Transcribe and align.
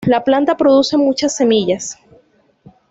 La 0.07 0.23
planta 0.23 0.57
produce 0.57 0.97
muchas 0.97 1.35
semillas. 1.35 1.99